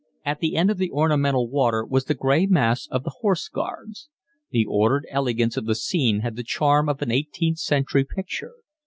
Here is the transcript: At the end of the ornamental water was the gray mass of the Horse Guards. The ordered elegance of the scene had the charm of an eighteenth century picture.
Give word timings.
At 0.25 0.39
the 0.39 0.55
end 0.55 0.71
of 0.71 0.79
the 0.79 0.89
ornamental 0.89 1.47
water 1.47 1.85
was 1.85 2.05
the 2.05 2.15
gray 2.15 2.47
mass 2.47 2.87
of 2.89 3.03
the 3.03 3.17
Horse 3.19 3.47
Guards. 3.47 4.09
The 4.49 4.65
ordered 4.67 5.05
elegance 5.11 5.57
of 5.57 5.67
the 5.67 5.75
scene 5.75 6.21
had 6.21 6.35
the 6.35 6.43
charm 6.43 6.89
of 6.89 7.03
an 7.03 7.11
eighteenth 7.11 7.59
century 7.59 8.03
picture. 8.03 8.55